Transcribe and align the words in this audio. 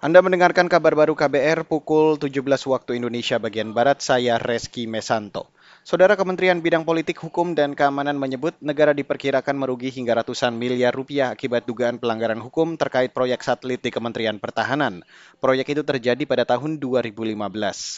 Anda 0.00 0.24
mendengarkan 0.24 0.72
kabar 0.72 0.96
baru 0.96 1.12
KBR 1.12 1.68
pukul 1.68 2.16
17 2.16 2.40
waktu 2.72 2.96
Indonesia 2.96 3.36
bagian 3.36 3.76
Barat, 3.76 4.00
saya 4.00 4.40
Reski 4.40 4.88
Mesanto. 4.88 5.52
Saudara 5.90 6.14
Kementerian 6.14 6.62
Bidang 6.62 6.86
Politik, 6.86 7.18
Hukum, 7.18 7.58
dan 7.58 7.74
Keamanan 7.74 8.14
menyebut 8.14 8.54
negara 8.62 8.94
diperkirakan 8.94 9.58
merugi 9.58 9.90
hingga 9.90 10.22
ratusan 10.22 10.54
miliar 10.54 10.94
rupiah 10.94 11.34
akibat 11.34 11.66
dugaan 11.66 11.98
pelanggaran 11.98 12.38
hukum 12.38 12.78
terkait 12.78 13.10
proyek 13.10 13.42
satelit 13.42 13.82
di 13.82 13.90
Kementerian 13.90 14.38
Pertahanan. 14.38 15.02
Proyek 15.42 15.74
itu 15.74 15.82
terjadi 15.82 16.22
pada 16.30 16.46
tahun 16.46 16.78
2015. 16.78 17.26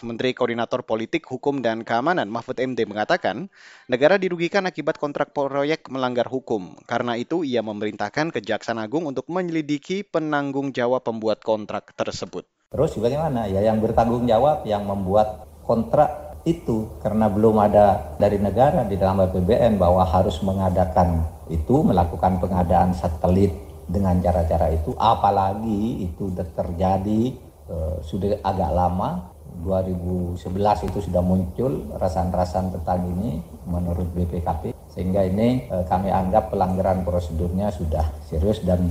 Menteri 0.09 0.33
Koordinator 0.33 0.89
Politik, 0.89 1.29
Hukum, 1.29 1.61
dan 1.61 1.85
Keamanan 1.85 2.33
Mahfud 2.33 2.65
MD 2.65 2.89
mengatakan, 2.89 3.53
negara 3.93 4.17
dirugikan 4.17 4.65
akibat 4.65 4.97
kontrak 4.97 5.37
proyek 5.37 5.85
melanggar 5.93 6.33
hukum. 6.33 6.73
Karena 6.89 7.21
itu, 7.21 7.45
ia 7.45 7.61
memerintahkan 7.61 8.33
Kejaksaan 8.33 8.81
Agung 8.81 9.05
untuk 9.05 9.29
menyelidiki 9.29 10.01
penanggung 10.01 10.73
jawab 10.73 11.05
pembuat 11.05 11.45
kontrak 11.45 11.93
tersebut. 11.93 12.49
Terus 12.73 12.97
bagaimana? 12.97 13.45
Ya 13.53 13.61
yang 13.61 13.85
bertanggung 13.85 14.25
jawab 14.25 14.65
yang 14.65 14.89
membuat 14.89 15.45
kontrak 15.69 16.32
itu 16.43 16.99
karena 16.99 17.31
belum 17.31 17.57
ada 17.63 18.19
dari 18.19 18.39
negara 18.39 18.83
di 18.83 18.99
dalam 18.99 19.23
APBN 19.23 19.79
bahwa 19.79 20.03
harus 20.03 20.43
mengadakan 20.43 21.23
itu 21.47 21.87
melakukan 21.87 22.43
pengadaan 22.43 22.91
satelit 22.95 23.55
dengan 23.87 24.19
cara-cara 24.19 24.75
itu. 24.75 24.95
Apalagi 24.99 26.07
itu 26.07 26.35
terjadi 26.35 27.23
eh, 27.71 27.97
sudah 28.03 28.43
agak 28.43 28.71
lama 28.75 29.31
2011 29.63 30.89
itu 30.89 30.99
sudah 31.05 31.23
muncul 31.23 31.93
rasan-rasan 32.01 32.73
tentang 32.73 33.05
ini 33.07 33.39
menurut 33.69 34.09
BPKP 34.17 34.75
sehingga 34.91 35.23
ini 35.23 35.71
eh, 35.71 35.85
kami 35.87 36.11
anggap 36.11 36.51
pelanggaran 36.51 37.07
prosedurnya 37.07 37.71
sudah 37.71 38.03
serius 38.27 38.65
dan 38.67 38.91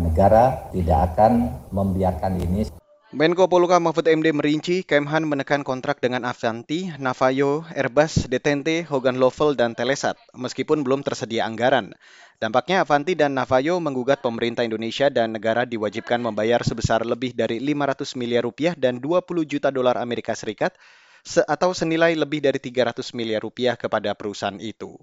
negara 0.00 0.72
tidak 0.72 1.12
akan 1.12 1.52
membiarkan 1.74 2.40
ini 2.40 2.79
Menko 3.10 3.50
Poluka 3.50 3.82
Mahfud 3.82 4.06
MD 4.06 4.30
merinci 4.30 4.86
Kemhan 4.86 5.26
menekan 5.26 5.66
kontrak 5.66 5.98
dengan 5.98 6.22
Avanti, 6.22 6.94
Navajo, 6.94 7.66
Airbus, 7.74 8.30
Detente, 8.30 8.86
Hogan 8.86 9.18
Lovel, 9.18 9.58
dan 9.58 9.74
Telesat, 9.74 10.14
meskipun 10.30 10.86
belum 10.86 11.02
tersedia 11.02 11.42
anggaran. 11.42 11.90
Dampaknya 12.38 12.86
Avanti 12.86 13.18
dan 13.18 13.34
Navajo 13.34 13.82
menggugat 13.82 14.22
pemerintah 14.22 14.62
Indonesia 14.62 15.10
dan 15.10 15.34
negara 15.34 15.66
diwajibkan 15.66 16.22
membayar 16.22 16.62
sebesar 16.62 17.02
lebih 17.02 17.34
dari 17.34 17.58
500 17.58 18.14
miliar 18.14 18.46
rupiah 18.46 18.78
dan 18.78 19.02
20 19.02 19.26
juta 19.42 19.74
dolar 19.74 19.98
Amerika 19.98 20.30
Serikat 20.38 20.78
atau 21.50 21.74
senilai 21.74 22.14
lebih 22.14 22.38
dari 22.38 22.62
300 22.62 23.10
miliar 23.18 23.42
rupiah 23.42 23.74
kepada 23.74 24.14
perusahaan 24.14 24.54
itu. 24.62 24.94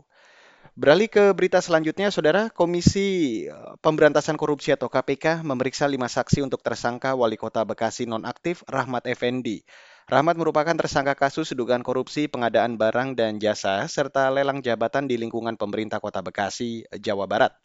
Beralih 0.78 1.10
ke 1.10 1.34
berita 1.34 1.58
selanjutnya, 1.58 2.14
Saudara, 2.14 2.54
Komisi 2.54 3.42
eh, 3.50 3.74
Pemberantasan 3.82 4.38
Korupsi 4.38 4.70
atau 4.70 4.86
KPK 4.94 5.42
memeriksa 5.42 5.90
lima 5.90 6.06
saksi 6.06 6.46
untuk 6.46 6.62
tersangka 6.62 7.18
Wali 7.18 7.34
Kota 7.34 7.66
Bekasi 7.66 8.06
nonaktif 8.06 8.62
Rahmat 8.70 9.10
Effendi. 9.10 9.66
Rahmat 10.06 10.38
merupakan 10.38 10.78
tersangka 10.78 11.18
kasus 11.18 11.50
dugaan 11.58 11.82
korupsi 11.82 12.30
pengadaan 12.30 12.78
barang 12.78 13.18
dan 13.18 13.42
jasa 13.42 13.90
serta 13.90 14.30
lelang 14.30 14.62
jabatan 14.62 15.10
di 15.10 15.18
lingkungan 15.18 15.58
pemerintah 15.58 15.98
Kota 15.98 16.22
Bekasi, 16.22 16.86
Jawa 17.02 17.26
Barat. 17.26 17.58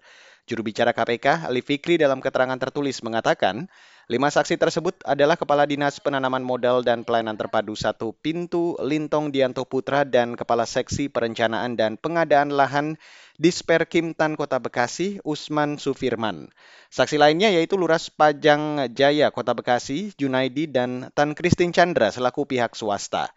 Juru 0.48 0.64
bicara 0.64 0.96
KPK, 0.96 1.52
Ali 1.52 1.60
Fikri 1.60 2.00
dalam 2.00 2.16
keterangan 2.24 2.56
tertulis 2.56 3.04
mengatakan, 3.04 3.68
Lima 4.12 4.28
saksi 4.28 4.60
tersebut 4.60 5.00
adalah 5.08 5.40
Kepala 5.40 5.64
Dinas 5.64 5.96
Penanaman 5.96 6.44
Modal 6.44 6.84
dan 6.84 7.00
Pelayanan 7.00 7.32
Terpadu 7.32 7.72
Satu 7.72 8.12
Pintu 8.12 8.76
Lintong 8.76 9.32
Dianto 9.32 9.64
Putra 9.64 10.04
dan 10.04 10.36
Kepala 10.36 10.68
Seksi 10.68 11.08
Perencanaan 11.08 11.80
dan 11.80 11.96
Pengadaan 11.96 12.52
Lahan 12.52 13.00
Disperkim 13.40 14.12
Tan 14.12 14.36
Kota 14.36 14.60
Bekasi 14.60 15.16
Usman 15.24 15.80
Sufirman. 15.80 16.52
Saksi 16.92 17.16
lainnya 17.16 17.56
yaitu 17.56 17.80
Luras 17.80 18.12
Pajang 18.12 18.92
Jaya 18.92 19.32
Kota 19.32 19.56
Bekasi 19.56 20.12
Junaidi 20.20 20.68
dan 20.68 21.08
Tan 21.16 21.32
Kristin 21.32 21.72
Chandra 21.72 22.12
selaku 22.12 22.44
pihak 22.44 22.76
swasta. 22.76 23.32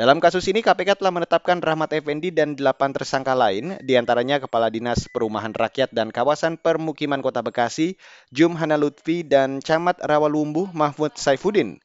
Dalam 0.00 0.16
kasus 0.16 0.48
ini, 0.48 0.64
KPK 0.64 0.96
telah 0.96 1.12
menetapkan 1.12 1.60
Rahmat 1.60 1.92
Effendi 1.92 2.32
dan 2.32 2.56
delapan 2.56 2.88
tersangka 2.88 3.36
lain, 3.36 3.76
di 3.84 4.00
antaranya 4.00 4.40
Kepala 4.40 4.72
Dinas 4.72 5.04
Perumahan 5.12 5.52
Rakyat 5.52 5.92
dan 5.92 6.08
Kawasan 6.08 6.56
Permukiman 6.56 7.20
Kota 7.20 7.44
Bekasi, 7.44 8.00
Jum 8.32 8.56
Hana 8.56 8.80
Lutfi, 8.80 9.20
dan 9.28 9.60
Camat 9.60 10.00
Rawalumbuh 10.00 10.72
Mahmud 10.72 11.20
Saifuddin. 11.20 11.84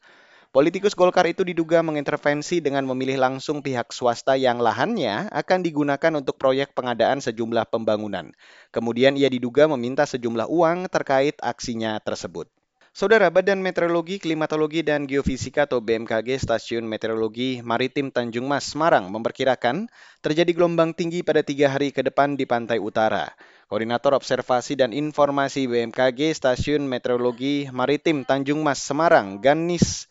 Politikus 0.56 0.95
Golkar 0.95 1.28
itu 1.28 1.44
diduga 1.44 1.84
mengintervensi 1.84 2.63
dengan 2.63 2.88
memilih 2.88 3.19
langsung 3.19 3.59
pihak 3.59 3.91
swasta 3.91 4.39
yang 4.39 4.63
lahannya 4.63 5.28
akan 5.35 5.59
digunakan 5.59 6.16
untuk 6.16 6.39
proyek 6.39 6.72
pengadaan 6.72 7.19
sejumlah 7.19 7.68
pembangunan. 7.68 8.31
Kemudian 8.72 9.19
ia 9.19 9.28
diduga 9.28 9.68
meminta 9.68 10.07
sejumlah 10.07 10.47
uang 10.47 10.88
terkait 10.88 11.35
aksinya 11.44 12.00
tersebut. 12.00 12.47
Saudara 12.95 13.28
Badan 13.28 13.59
Meteorologi, 13.59 14.23
Klimatologi, 14.23 14.79
dan 14.79 15.03
Geofisika 15.03 15.67
atau 15.67 15.83
BMKG 15.83 16.39
Stasiun 16.39 16.88
Meteorologi 16.88 17.59
Maritim 17.59 18.07
Tanjung 18.07 18.47
Mas, 18.47 18.72
Semarang 18.72 19.11
memperkirakan 19.11 19.91
terjadi 20.23 20.56
gelombang 20.56 20.95
tinggi 20.95 21.19
pada 21.19 21.44
tiga 21.44 21.67
hari 21.67 21.91
ke 21.91 22.00
depan 22.00 22.39
di 22.39 22.47
pantai 22.47 22.79
utara. 22.79 23.35
Koordinator 23.67 24.16
Observasi 24.16 24.79
dan 24.79 24.95
Informasi 24.95 25.67
BMKG 25.67 26.39
Stasiun 26.39 26.88
Meteorologi 26.88 27.67
Maritim 27.67 28.23
Tanjung 28.23 28.63
Mas, 28.63 28.79
Semarang, 28.79 29.44
Ganis 29.44 30.07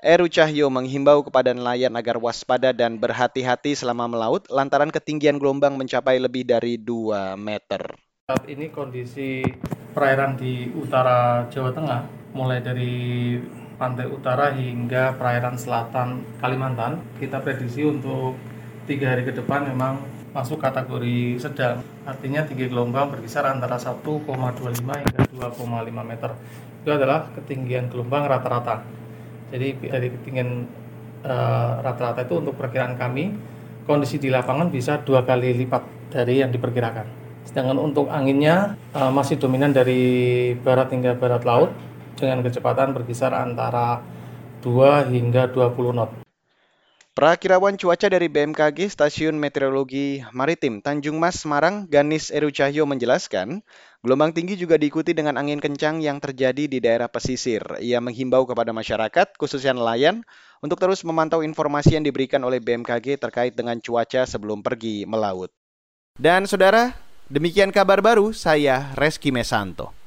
Eru 0.00 0.24
Cahyo 0.24 0.72
menghimbau 0.72 1.20
kepada 1.28 1.52
nelayan 1.52 1.92
agar 2.00 2.16
waspada 2.16 2.72
dan 2.72 2.96
berhati-hati 2.96 3.76
selama 3.76 4.08
melaut 4.08 4.48
lantaran 4.48 4.88
ketinggian 4.88 5.36
gelombang 5.36 5.76
mencapai 5.76 6.16
lebih 6.16 6.48
dari 6.48 6.80
2 6.80 7.36
meter. 7.36 7.92
Saat 8.24 8.48
ini 8.48 8.72
kondisi 8.72 9.44
perairan 9.92 10.40
di 10.40 10.72
utara 10.72 11.44
Jawa 11.52 11.76
Tengah 11.76 12.21
mulai 12.32 12.64
dari 12.64 13.36
pantai 13.76 14.08
utara 14.08 14.52
hingga 14.52 15.16
perairan 15.16 15.56
selatan 15.56 16.24
Kalimantan. 16.40 17.00
Kita 17.20 17.40
prediksi 17.44 17.84
untuk 17.84 18.36
tiga 18.88 19.12
hari 19.12 19.28
ke 19.28 19.32
depan 19.36 19.68
memang 19.68 20.00
masuk 20.32 20.58
kategori 20.58 21.38
sedang. 21.38 21.84
Artinya 22.08 22.42
tinggi 22.48 22.66
gelombang 22.72 23.12
berkisar 23.12 23.44
antara 23.44 23.76
1,25 23.76 24.24
hingga 24.80 25.20
2,5 25.28 25.58
meter. 26.02 26.30
Itu 26.82 26.90
adalah 26.90 27.28
ketinggian 27.36 27.92
gelombang 27.92 28.26
rata-rata. 28.26 28.82
Jadi 29.52 29.76
dari 29.84 30.08
ketinggian 30.08 30.50
eh, 31.22 31.72
rata-rata 31.84 32.24
uh, 32.24 32.26
itu 32.26 32.34
untuk 32.40 32.54
perkiraan 32.56 32.96
kami, 32.96 33.36
kondisi 33.84 34.16
di 34.16 34.32
lapangan 34.32 34.72
bisa 34.72 35.04
dua 35.04 35.20
kali 35.22 35.52
lipat 35.52 35.84
dari 36.08 36.40
yang 36.40 36.48
diperkirakan. 36.48 37.20
Sedangkan 37.44 37.76
untuk 37.76 38.08
anginnya 38.08 38.80
uh, 38.96 39.12
masih 39.12 39.36
dominan 39.36 39.74
dari 39.76 40.54
barat 40.62 40.88
hingga 40.94 41.18
barat 41.18 41.44
laut 41.44 41.70
dengan 42.16 42.44
kecepatan 42.44 42.92
berkisar 42.96 43.32
antara 43.32 44.00
2 44.62 45.10
hingga 45.10 45.50
20 45.50 45.96
knot. 45.96 46.10
Perakirawan 47.12 47.76
cuaca 47.76 48.08
dari 48.08 48.32
BMKG 48.32 48.88
Stasiun 48.88 49.36
Meteorologi 49.36 50.24
Maritim 50.32 50.80
Tanjung 50.80 51.20
Mas 51.20 51.44
Semarang 51.44 51.84
Ganis 51.84 52.32
Eru 52.32 52.48
Cahyo 52.48 52.88
menjelaskan, 52.88 53.60
gelombang 54.00 54.32
tinggi 54.32 54.56
juga 54.56 54.80
diikuti 54.80 55.12
dengan 55.12 55.36
angin 55.36 55.60
kencang 55.60 56.00
yang 56.00 56.24
terjadi 56.24 56.64
di 56.64 56.80
daerah 56.80 57.12
pesisir. 57.12 57.60
Ia 57.84 58.00
menghimbau 58.00 58.48
kepada 58.48 58.72
masyarakat, 58.72 59.36
khususnya 59.36 59.76
nelayan, 59.76 60.24
untuk 60.64 60.80
terus 60.80 61.04
memantau 61.04 61.44
informasi 61.44 62.00
yang 62.00 62.04
diberikan 62.08 62.40
oleh 62.48 62.64
BMKG 62.64 63.20
terkait 63.20 63.52
dengan 63.52 63.76
cuaca 63.76 64.24
sebelum 64.24 64.64
pergi 64.64 65.04
melaut. 65.04 65.52
Dan 66.16 66.48
saudara, 66.48 66.96
demikian 67.28 67.76
kabar 67.76 68.00
baru 68.00 68.32
saya 68.32 68.88
Reski 68.96 69.28
Mesanto. 69.28 70.01